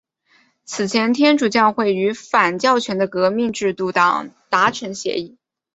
[0.65, 5.37] 此前天主教会与反教权的革命制度党达成协议。